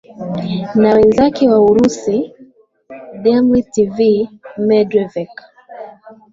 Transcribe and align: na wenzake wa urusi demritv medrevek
na 0.81 0.93
wenzake 0.95 1.43
wa 1.51 1.59
urusi 1.69 2.17
demritv 3.23 3.95
medrevek 4.67 5.33